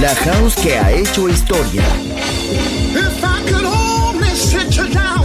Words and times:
La 0.00 0.14
house 0.14 0.54
que 0.56 0.76
ha 0.76 0.90
hecho 0.90 1.28
historia. 1.28 1.82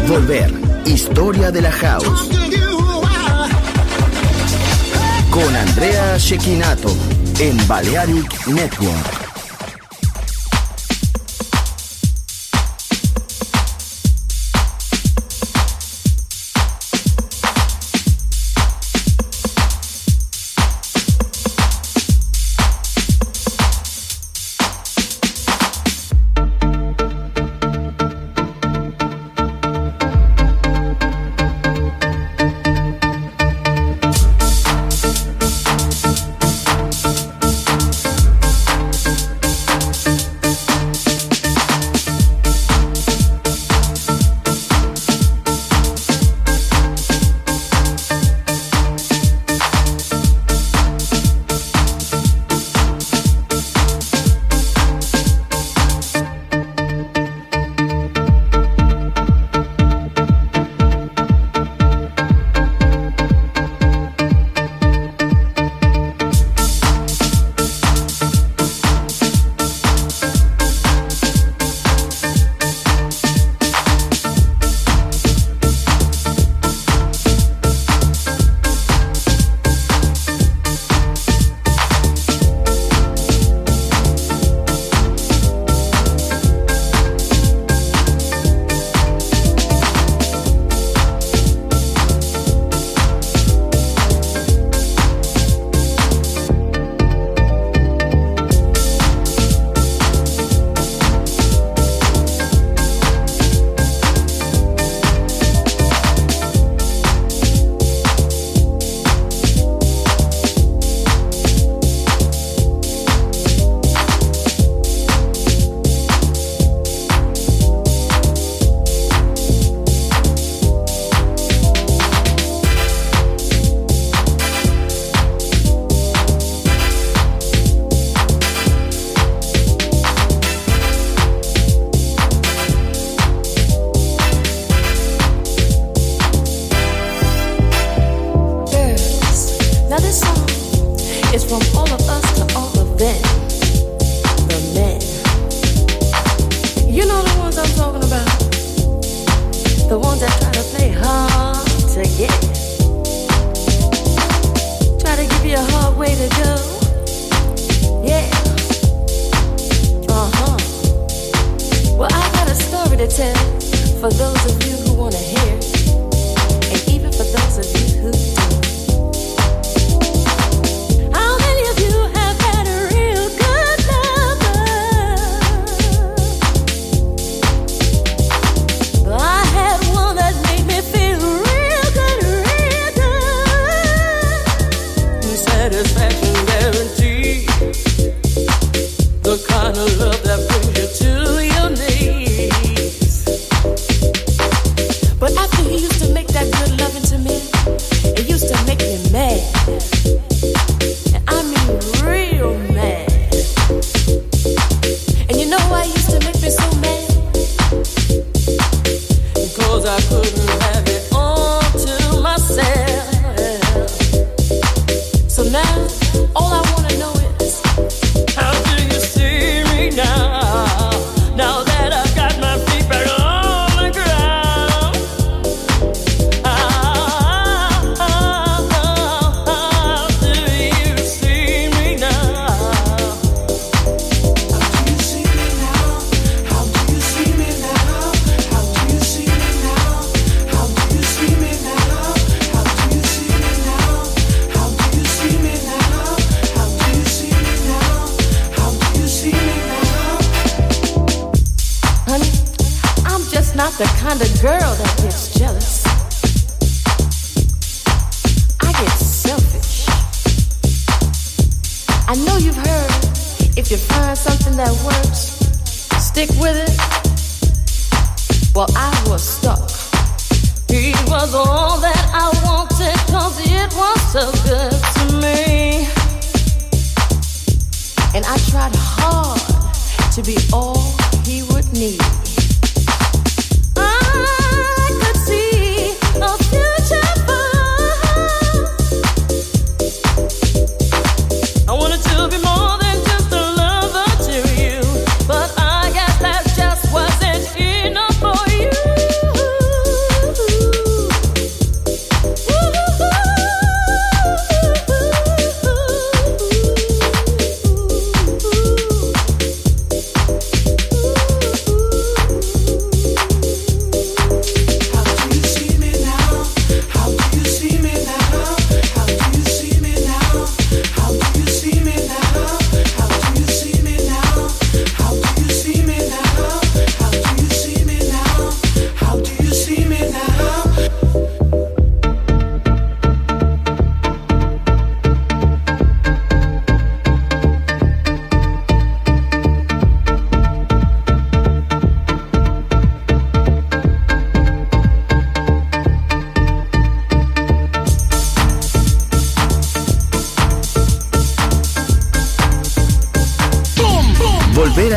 Volver. 0.07 0.53
Historia 0.85 1.51
de 1.51 1.61
la 1.61 1.71
house. 1.71 2.29
Con 5.31 5.55
Andrea 5.55 6.17
Shekinato 6.17 6.95
en 7.39 7.67
Balearic 7.67 8.47
Network. 8.47 9.26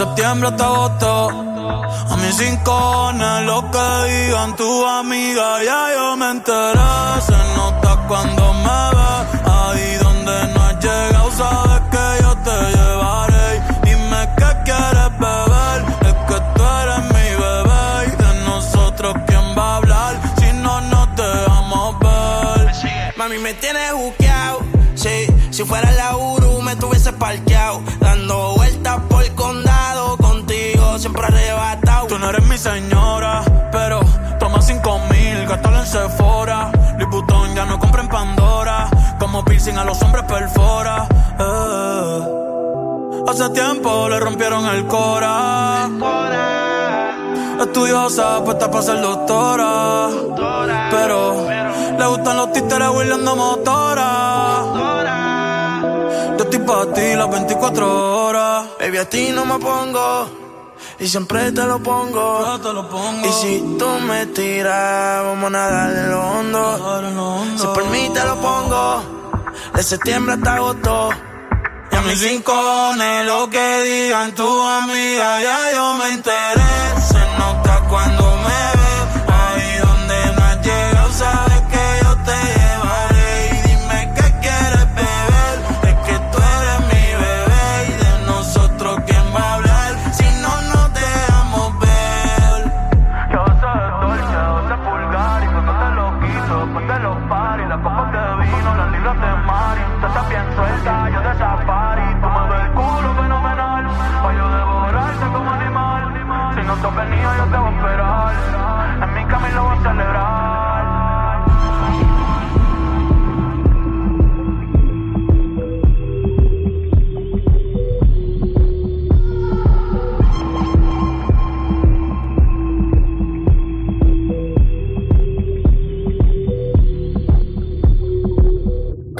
Septiembre 0.00 0.48
hasta 0.48 0.64
agosto. 0.64 1.28
A 2.12 2.16
mis 2.16 2.34
cinco 2.34 3.12
lo 3.44 3.70
que 3.70 3.88
digan 4.10 4.56
tu 4.56 4.86
amiga, 4.86 5.62
ya 5.62 5.80
yo 5.94 6.16
me 6.16 6.30
enteré. 6.30 7.20
Se 7.28 7.38
nota 7.56 7.90
cuando 8.08 8.44
me 8.64 8.80
ve, 8.96 9.12
ahí 9.58 9.88
donde 10.02 10.36
no 10.54 10.60
has 10.66 10.76
llegado, 10.84 11.30
sabes 11.40 11.82
que 11.92 12.06
yo 12.22 12.32
te 12.46 12.56
llevaré. 12.76 13.48
Dime 13.84 14.20
qué 14.38 14.50
quieres 14.66 15.10
beber, 15.24 15.78
es 16.08 16.16
que 16.28 16.38
tú 16.54 16.62
eres 16.80 17.02
mi 17.14 17.28
bebé. 17.44 17.84
Y 18.06 18.14
de 18.22 18.32
nosotros, 18.48 19.12
¿quién 19.26 19.46
va 19.58 19.74
a 19.74 19.76
hablar 19.76 20.12
si 20.38 20.50
no 20.64 20.80
nos 20.92 21.06
dejamos 21.14 21.98
ver? 21.98 23.12
Mami, 23.18 23.38
me 23.38 23.52
tienes 23.52 23.92
buqueado, 23.92 24.60
sí. 24.94 25.26
Si 25.50 25.62
fuera 25.64 25.90
la 25.92 26.16
Uru, 26.16 26.62
me 26.62 26.74
tuviese 26.76 27.12
parqueado. 27.12 27.82
Dando 28.00 28.59
eres 32.30 32.46
mi 32.46 32.56
señora, 32.56 33.42
pero 33.72 34.00
toma 34.38 34.62
cinco 34.62 34.98
mil, 35.10 35.46
gástalo 35.46 35.78
en 35.78 35.86
Sephora. 35.86 36.70
Louis 36.98 37.54
ya 37.54 37.64
no 37.66 37.78
compra 37.78 38.02
en 38.02 38.08
Pandora. 38.08 38.88
Como 39.18 39.44
piercing 39.44 39.76
a 39.76 39.84
los 39.84 40.00
hombres 40.02 40.24
perfora. 40.24 41.06
Eh. 41.38 42.20
Hace 43.28 43.50
tiempo 43.50 44.08
le 44.08 44.20
rompieron 44.20 44.64
el 44.66 44.86
cora. 44.86 45.88
Estudiosa, 47.60 48.44
puesta 48.44 48.70
para 48.70 48.82
ser 48.82 49.00
doctora. 49.00 50.08
Pero 50.90 51.46
le 51.98 52.06
gustan 52.06 52.36
los 52.36 52.52
títeres 52.52 52.88
huirleando 52.88 53.36
motora. 53.36 54.64
Yo 56.38 56.44
estoy 56.44 56.60
para 56.60 56.92
ti 56.92 57.14
las 57.14 57.30
24 57.30 58.26
horas. 58.26 58.66
Baby, 58.78 58.98
a 58.98 59.08
ti 59.08 59.30
no 59.34 59.44
me 59.44 59.58
pongo. 59.58 60.49
Y 61.00 61.08
siempre 61.08 61.50
te 61.50 61.64
lo 61.64 61.82
pongo. 61.82 62.44
Yo 62.44 62.60
te 62.60 62.72
lo 62.74 62.86
pongo. 62.90 63.26
Y 63.26 63.32
si 63.32 63.76
tú 63.78 63.88
me 64.06 64.26
tiras, 64.26 65.24
vamos 65.24 65.46
a 65.46 65.50
nadar 65.50 65.96
en 65.96 66.10
lo 66.10 66.20
hondo. 66.20 67.56
Si 67.56 67.66
por 67.66 67.86
mí 67.86 68.10
te 68.12 68.22
lo 68.22 68.38
pongo. 68.38 69.02
De 69.74 69.82
septiembre 69.82 70.34
hasta 70.34 70.54
agosto. 70.56 71.08
Y 71.90 71.96
a 71.96 72.00
mis 72.02 72.20
rincones, 72.20 73.26
lo 73.26 73.48
que 73.48 73.82
digan 73.82 74.34
tu 74.34 74.62
amiga, 74.62 75.42
ya 75.42 75.72
yo 75.72 75.94
me 75.94 76.08
enteré. 76.12 77.00
Se 77.00 77.38
nota 77.38 77.80
cuando 77.88 78.29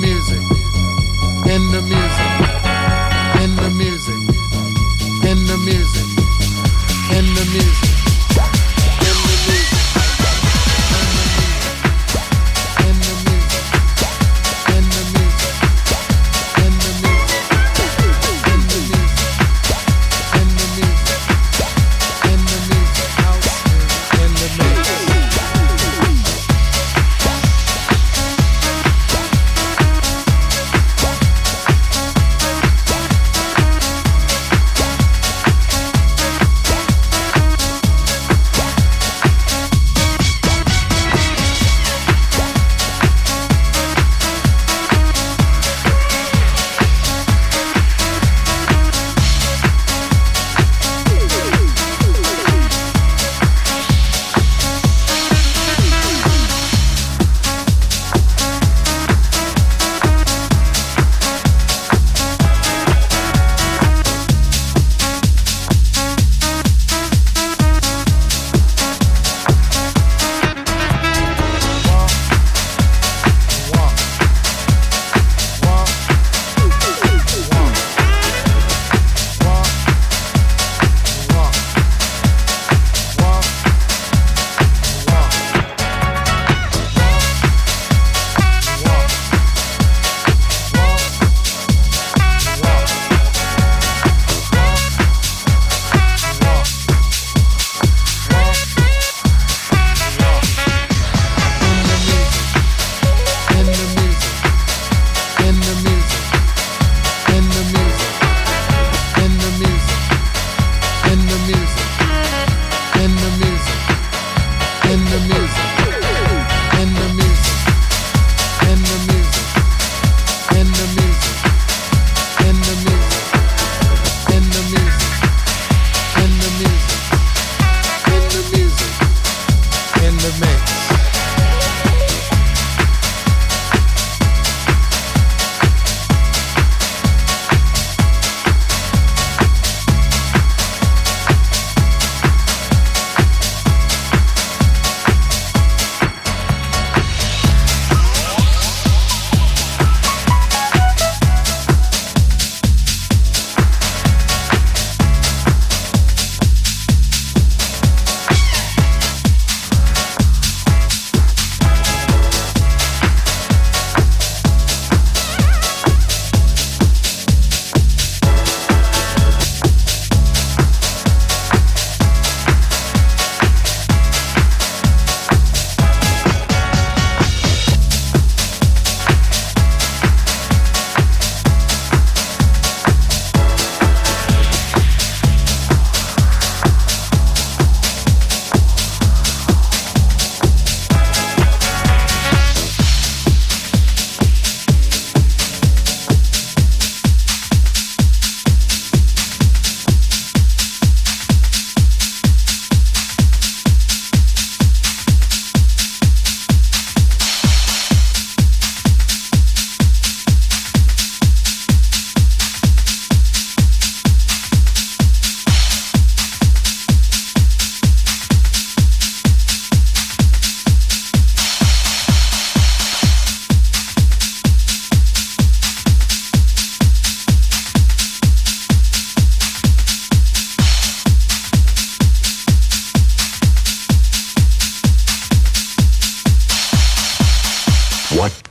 music. 0.00 0.40
In 1.46 1.72
the 1.72 1.82
music. 1.82 2.09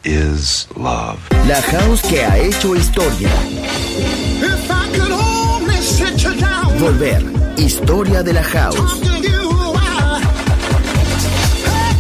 Is 0.10 0.68
love. 0.76 1.20
La 1.48 1.62
house 1.62 2.02
que 2.02 2.24
ha 2.24 2.38
hecho 2.38 2.74
historia. 2.76 3.30
If 4.42 4.72
I 4.72 4.90
could 4.92 5.12
only 5.12 5.76
sit 5.76 6.24
you 6.24 6.34
down, 6.36 6.78
Volver. 6.80 7.22
Historia 7.58 8.24
de 8.24 8.34
la 8.34 8.42
house. 8.42 9.00
you 9.22 9.50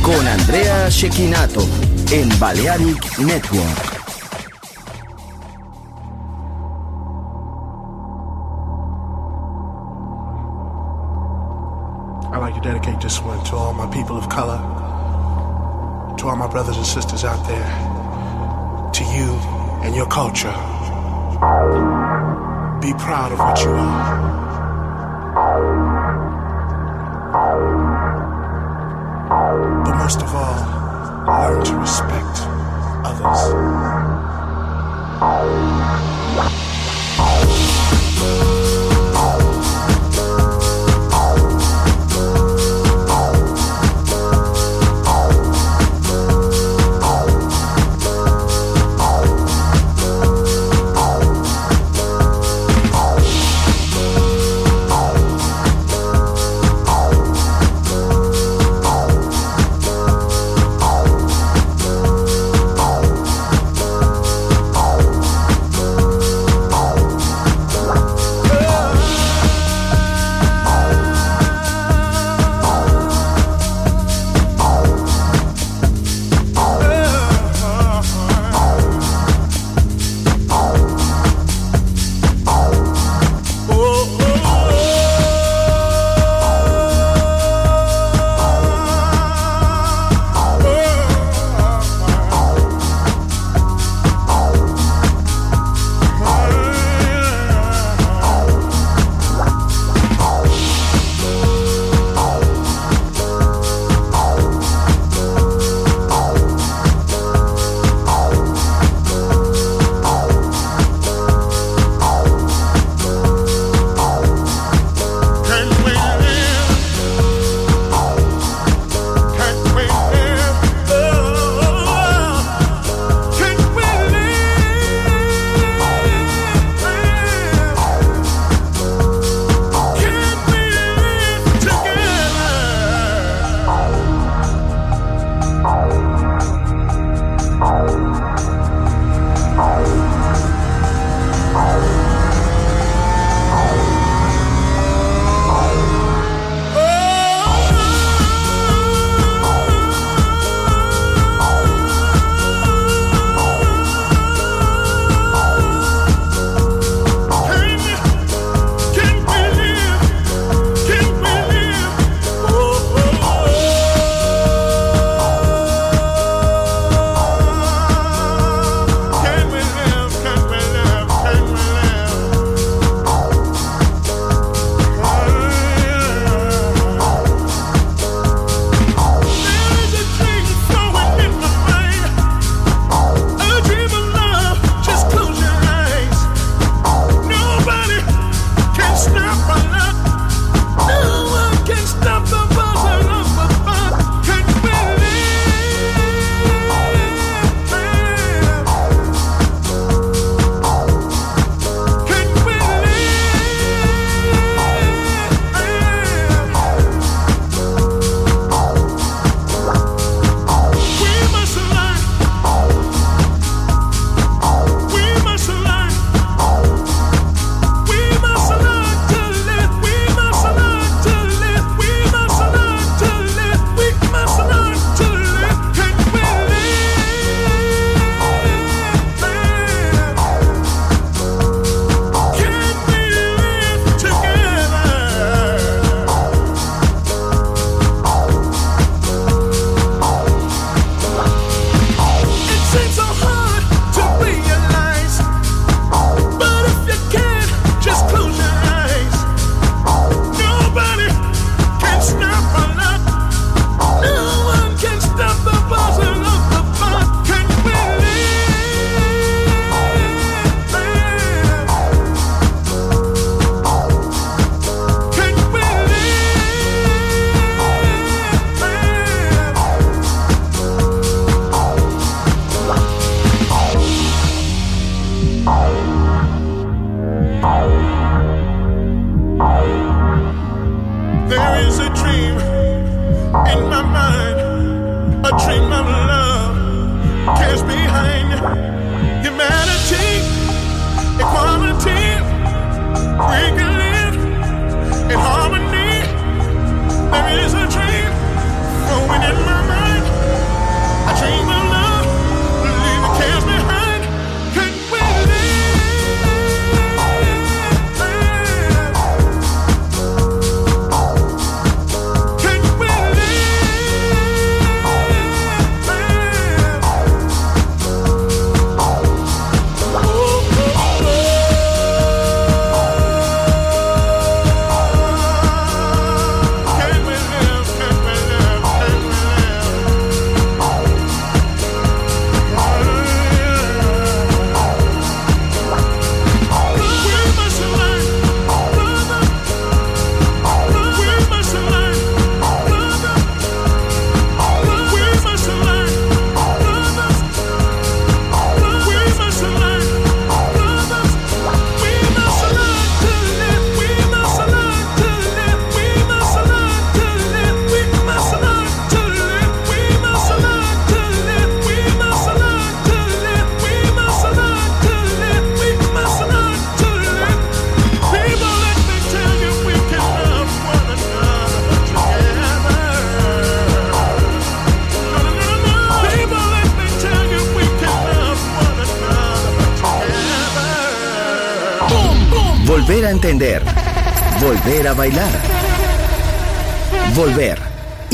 Con 0.02 0.28
Andrea 0.28 0.90
Shekinato. 0.90 1.68
En 2.12 2.28
Balearic 2.40 3.20
Network. 3.20 4.00
I'd 12.32 12.40
like 12.40 12.56
to 12.56 12.62
dedicate 12.62 13.00
this 13.00 13.22
one 13.22 13.44
to 13.46 13.56
all 13.56 13.74
my 13.74 13.86
people 13.94 14.18
of 14.18 14.28
color, 14.30 14.58
to 16.18 16.28
all 16.28 16.36
my 16.36 16.48
brothers 16.48 16.78
and 16.78 16.86
sisters 16.86 17.24
out 17.24 17.46
there, 17.48 17.99
you 19.20 19.34
and 19.84 19.96
your 19.96 20.08
culture. 20.08 20.56
Be 22.82 22.94
proud 22.94 23.32
of 23.34 23.40
what 23.40 23.62
you 23.64 23.72
are. 23.72 24.40
But 29.86 29.96
most 29.98 30.22
of 30.22 30.34
all, 30.34 30.60
learn 31.28 31.66
to 31.66 31.76
respect 31.78 32.36
others. 33.10 33.40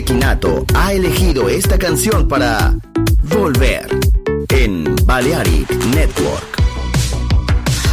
Chequinato 0.00 0.64
ha 0.74 0.94
elegido 0.94 1.50
esta 1.50 1.76
canción 1.76 2.26
para 2.26 2.74
Volver 3.24 3.86
en 4.48 4.96
Balearic 5.04 5.70
Network. 5.94 6.42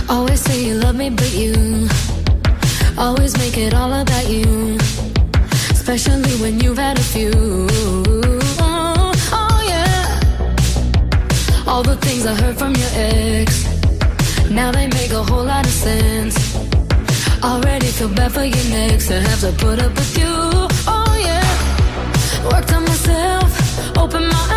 Always 0.08 0.40
say 0.40 0.70
you 0.70 0.76
love 0.76 0.96
me, 0.96 1.10
but 1.10 1.34
you 1.34 1.90
always 2.98 3.38
make 3.38 3.58
it 3.58 3.74
all 3.74 3.92
about 3.92 4.30
you, 4.30 4.78
especially 5.72 6.34
when 6.40 6.62
you've 6.62 6.78
had 6.78 6.98
a 6.98 7.04
few. 7.04 7.68
Oh, 8.62 9.12
oh 9.34 9.62
yeah. 9.68 10.20
All 11.68 11.84
the 11.84 11.98
things 11.98 12.26
I 12.26 12.36
heard 12.36 12.58
from 12.58 12.74
your 12.74 12.92
ex, 12.94 13.66
now 14.50 14.72
they 14.72 14.88
make 14.88 15.12
a 15.12 15.24
whole 15.24 15.44
lot 15.44 15.66
of 15.66 15.74
sense. 15.74 16.38
Already 17.44 17.88
feel 17.88 18.08
bad 18.08 18.32
for 18.32 18.46
you 18.46 18.64
next 18.70 19.10
to 19.10 19.20
have 19.20 19.42
to 19.42 19.52
put 19.58 19.82
up 19.82 19.94
with 19.94 20.18
you. 20.18 20.77
open 24.08 24.30
my 24.30 24.48
eyes 24.52 24.57